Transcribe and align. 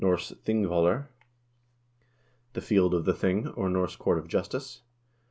ping 0.45 0.63
v0llr, 0.63 1.09
the 2.53 2.59
field 2.61 2.95
of 2.95 3.05
the 3.05 3.13
ping 3.13 3.47
or 3.49 3.69
Norse 3.69 3.95
court 3.95 4.17
of 4.17 4.27
justice. 4.27 4.81
N. 4.81 4.85